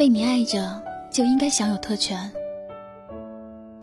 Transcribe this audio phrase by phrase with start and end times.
[0.00, 2.32] 被你爱着就应该享有特权，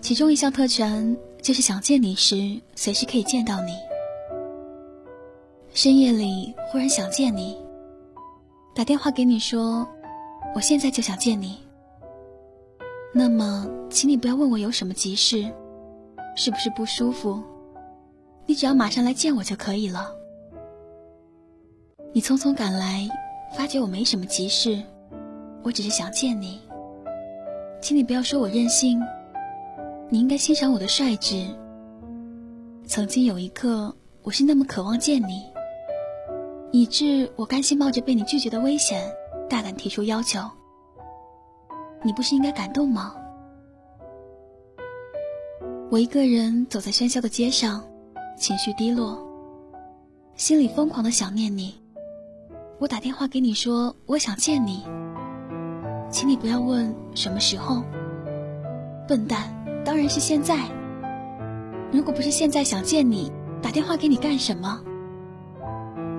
[0.01, 3.73] 其中一项特权就是想见你时随时可以见到你。
[5.75, 7.55] 深夜里忽然想见你，
[8.73, 9.87] 打电话给你说，
[10.55, 11.59] 我现在就想见你。
[13.13, 15.47] 那么，请你不要问我有什么急事，
[16.35, 17.43] 是不是不舒服，
[18.47, 20.09] 你只要马上来见我就可以了。
[22.11, 23.07] 你匆匆赶来，
[23.55, 24.81] 发觉我没什么急事。
[25.67, 26.61] 我只是想见你，
[27.81, 29.01] 请你不要说我任性，
[30.07, 31.45] 你应该欣赏我的率直。
[32.85, 35.43] 曾经有一刻，我是那么渴望见你，
[36.71, 39.11] 以致我甘心冒着被你拒绝的危险，
[39.49, 40.39] 大胆提出要求。
[42.01, 43.13] 你不是应该感动吗？
[45.91, 47.83] 我一个人走在喧嚣的街上，
[48.37, 49.21] 情绪低落，
[50.37, 51.75] 心里疯狂的想念你。
[52.79, 54.85] 我打电话给你说，我想见你。
[56.09, 57.83] 请你不要问什么时候，
[59.07, 59.43] 笨蛋，
[59.83, 60.57] 当然是现在。
[61.91, 64.81] 如果不是现在想见你，打电话给你干什么？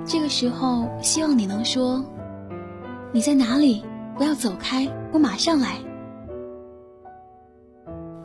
[0.04, 2.04] 这个时候，希望你能说
[3.12, 3.84] 你在哪里，
[4.16, 5.76] 不要走开，我马上来。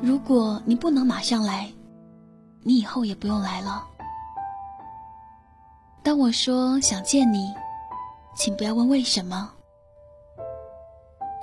[0.02, 1.72] 如果你不能马上来，
[2.62, 3.84] 你以后也不用来了。
[6.02, 7.54] 当我说想见你，
[8.36, 9.50] 请不要问为什么。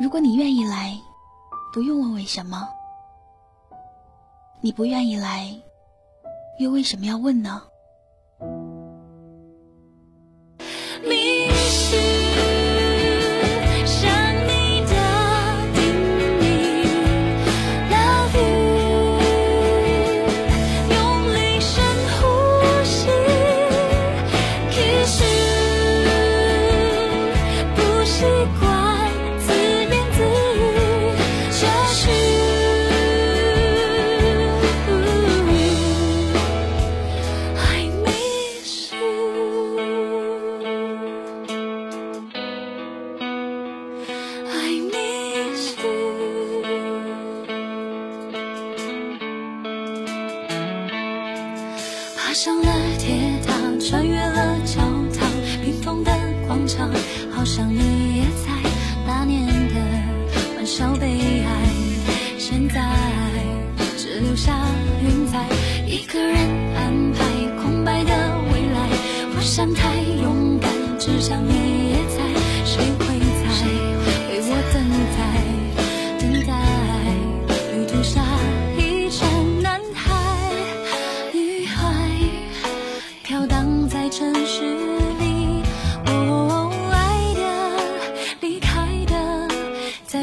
[0.00, 0.98] 如果你愿意来，
[1.74, 2.66] 不用问为什么；
[4.62, 5.54] 你不愿意来，
[6.58, 7.62] 又为什么要问呢？
[52.42, 54.80] 上了铁塔，穿越了教
[55.12, 55.30] 堂，
[55.62, 56.11] 冰封的
[56.46, 56.90] 广场，
[57.30, 58.70] 好像你也在
[59.06, 59.74] 那年的
[60.56, 61.68] 欢笑悲哀，
[62.39, 62.80] 现在
[63.98, 64.56] 只留下
[65.02, 65.46] 云彩，
[65.86, 66.39] 一个人
[66.77, 68.11] 安排空白的
[68.51, 68.89] 未来，
[69.36, 71.70] 我想太勇敢，只想你。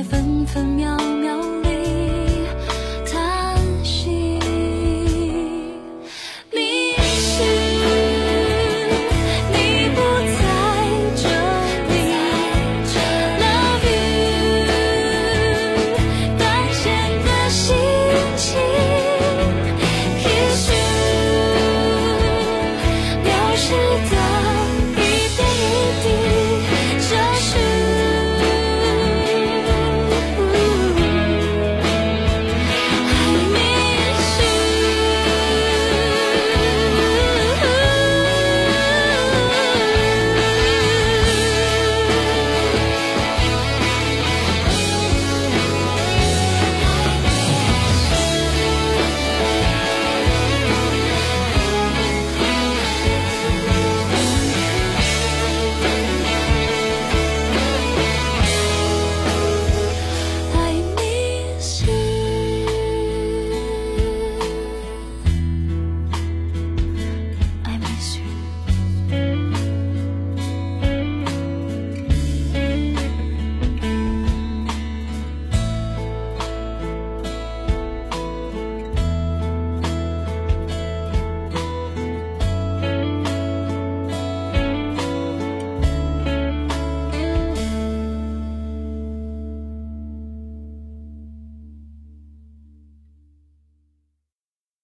[0.09, 0.96] 分分秒